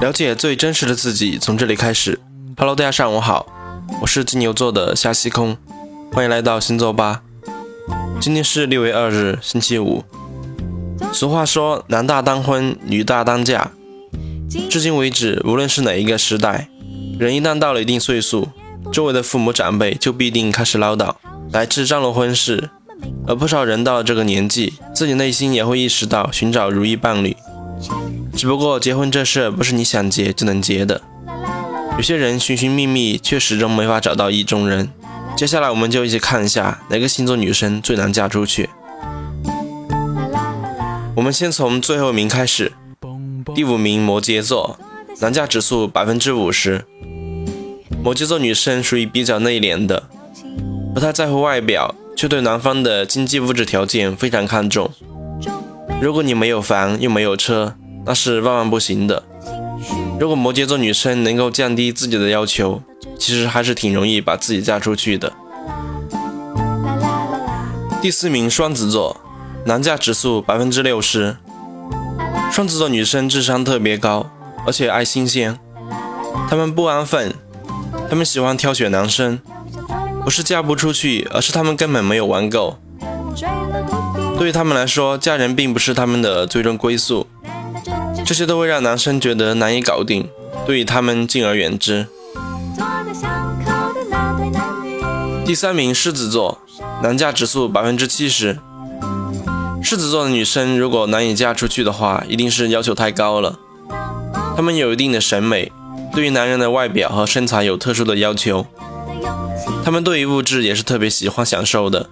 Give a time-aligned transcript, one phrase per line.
[0.00, 2.20] 了解最真实的自己，从这里开始。
[2.56, 3.44] Hello，大家上午好，
[4.00, 5.56] 我是金牛座的夏西空，
[6.12, 7.22] 欢迎来到星座吧。
[8.20, 10.04] 今天是六月二日，星期五。
[11.12, 13.72] 俗话说，男大当婚，女大当嫁。
[14.68, 16.68] 至今为止，无论是哪一个时代，
[17.18, 18.48] 人一旦到了一定岁数，
[18.92, 21.16] 周围的父母长辈就必定开始唠叨，
[21.50, 22.70] 来自张罗婚事。
[23.26, 27.36] 而不少人到了这个年纪，自己内心也会意识到寻找如意伴侣。
[28.36, 31.02] 只不过结婚这事不是你想结就能结的，
[31.96, 34.90] 有些人寻寻觅觅，却始终没法找到意中人。
[35.36, 38.68] 接下来我们就一起看一下哪个星座女生最难嫁出去。
[41.14, 42.72] 我们先从最后一名开始，
[43.54, 44.78] 第五名摩羯座，
[45.20, 46.84] 难嫁指数百分之五十。
[48.02, 50.08] 摩羯座女生属于比较内敛的，
[50.94, 51.94] 不太在乎外表。
[52.20, 54.90] 却对男方的经济物质条件非常看重。
[56.02, 59.22] 如果你没有房又没有车，那是万万不行的。
[60.20, 62.82] 如果摩羯座女生能够降低自己的要求，
[63.18, 65.32] 其实还是挺容易把自己嫁出去的。
[68.02, 69.18] 第四名双子座，
[69.64, 71.38] 男嫁指数百分之六十。
[72.52, 74.30] 双子座女生智商特别高，
[74.66, 75.58] 而且爱新鲜，
[76.50, 77.32] 她们不安分，
[78.10, 79.40] 她们喜欢挑选男生。
[80.30, 82.78] 不是嫁不出去，而是他们根本没有玩够。
[84.38, 87.26] 对于他们来说，嫁人并不是他们的最终归宿，
[88.24, 90.28] 这些都会让男生觉得难以搞定，
[90.64, 92.06] 对于他们敬而远之。
[95.44, 96.60] 第三名狮子座，
[97.02, 98.60] 难嫁指数百分之七十。
[99.82, 103.58] 狮子座的女生如果难以嫁出去的话，一定是要求太高了。
[104.54, 105.72] 她们有一定的审美，
[106.14, 108.64] 对于男人的外表和身材有特殊的要求。
[109.84, 112.08] 他们对于物质也是特别喜欢享受的，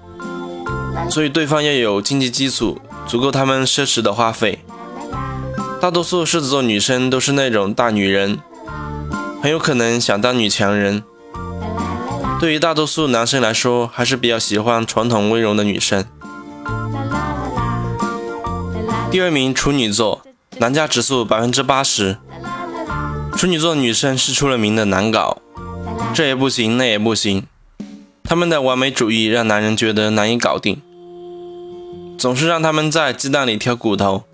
[1.11, 4.59] 所以对方要有经济基础，足够他们奢侈的花费。
[5.81, 8.41] 大多数狮子座女生都是那种大女人，
[9.41, 11.05] 很有可能想当女强人。
[12.41, 16.05] 对于大多数男生来说，还是比较喜欢传统温柔的女生。
[19.11, 20.23] 第二名处女座，
[20.59, 22.19] 男家指数百分之八十。
[23.37, 25.39] 处女座女生是出了名的难搞，
[26.13, 27.47] 这也不行，那也不行。
[28.29, 30.83] 他们的完美主义让男人觉得难以搞定，
[32.19, 34.25] 总是让他们在鸡蛋里挑骨头，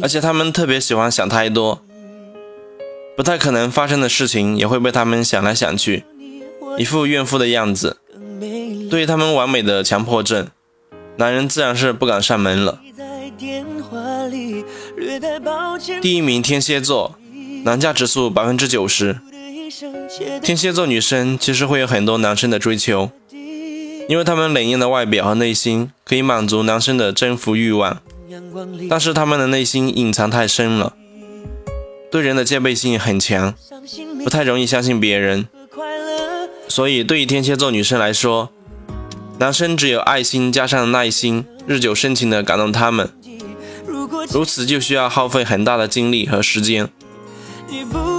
[0.00, 1.82] 而且他们特别喜欢想太多，
[3.16, 6.04] 不太可能发生的事情也会被他们想来想去，
[6.78, 7.96] 一副怨妇的样子。
[8.88, 10.46] 对于他们完美的强迫症，
[11.16, 12.78] 男人自然是不敢上门了。
[16.00, 17.16] 第一名天蝎座，
[17.64, 19.18] 男价指数百分之九十。
[20.42, 23.10] 天蝎座女生其实会有很多男生的追求，
[24.08, 28.00] 因为她们冷艳的外表和内心可以满足男生的征服欲望，
[28.88, 30.94] 但是她们的内心隐藏太深了，
[32.10, 33.54] 对人的戒备心很强，
[34.24, 35.46] 不太容易相信别人。
[36.68, 38.50] 所以对于天蝎座女生来说，
[39.38, 43.10] 男生只有爱心加上耐心，日久生情的感动他们，
[44.30, 46.88] 如此就需要耗费很大的精力和时间。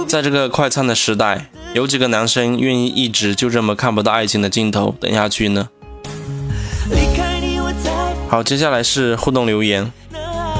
[0.06, 5.68] 在这个快餐的时代，有几个男生愿意一直就这么看不到爱情的尽头等下去呢？
[8.28, 9.92] 好，接下来是互动留言。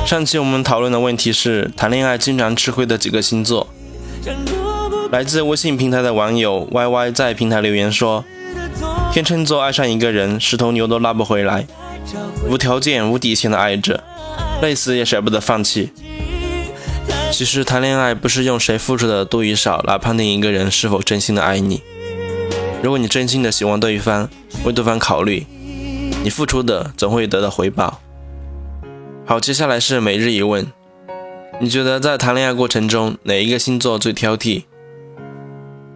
[0.06, 3.68] 上期我们讨论的问题是谈恋爱经常吃亏的几个星座。
[5.10, 8.24] 来自微信平台的网友 Y Y 在平台留言说：
[9.12, 11.66] 天秤座爱上一个人，十头牛都拉不回来，
[12.48, 14.02] 无条件、无底线的爱着，
[14.62, 15.90] 累死也舍不得放弃。
[17.30, 21.82] 其实谈恋爱不是用谁付出的多与少来判定一个人是否真心的爱你。
[22.82, 24.28] 如果你真心的喜欢对方，
[24.64, 25.46] 为对方考虑，
[26.24, 28.00] 你付出的总会得到回报。
[29.24, 30.66] 好，接下来是每日一问：
[31.60, 34.64] 你觉得在谈恋爱过程中哪一个星座最挑剔？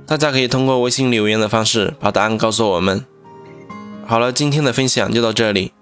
[0.06, 3.04] 大家可以通过微信留言的方式把答案告诉我们。
[4.06, 5.72] 好了，今天的分享就到这里。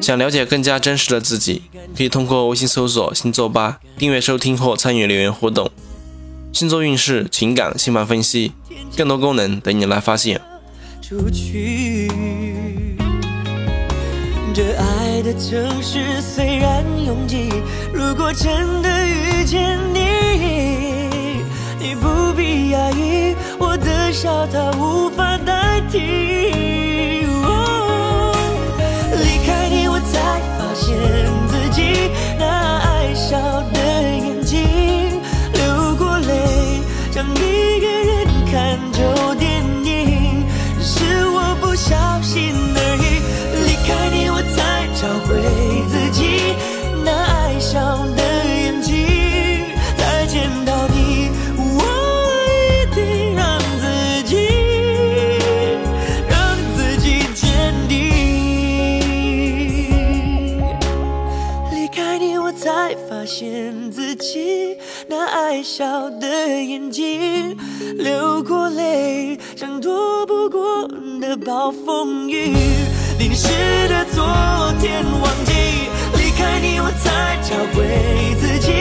[0.00, 1.62] 想了解更加真实的自己，
[1.96, 5.70] 可以通过微信搜索“星座吧”订阅收听或参与留言互动。
[6.52, 8.52] 星座运势、情感、星盘分析，
[8.96, 10.40] 更多功能等你来发现。
[14.54, 17.50] 这爱的城市虽然拥挤，
[17.92, 20.00] 如果真的遇见你，
[21.78, 26.77] 你不必压抑，我的笑它无法代替。
[38.78, 39.17] 看旧
[63.38, 64.76] 见自己，
[65.06, 66.26] 那爱笑的
[66.60, 67.56] 眼睛，
[67.96, 70.88] 流过泪，像躲不过
[71.20, 72.52] 的暴风雨。
[73.20, 73.48] 淋湿
[73.88, 74.24] 的昨
[74.80, 75.52] 天，忘记
[76.16, 78.72] 离开你，我才找回自己，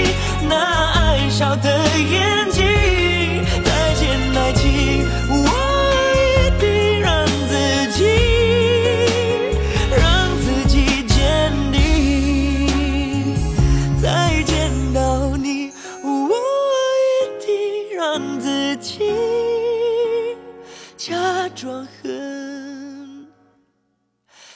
[0.49, 1.69] 那爱笑的
[1.99, 2.36] 眼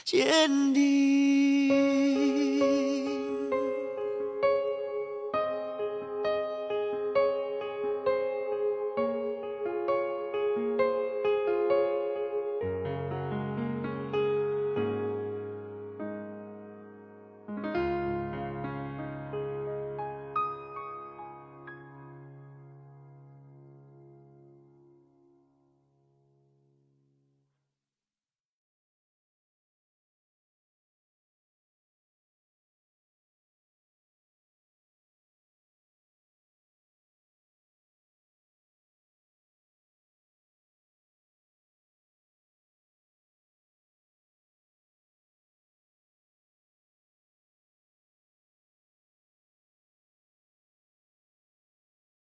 [0.04, 1.31] 坚定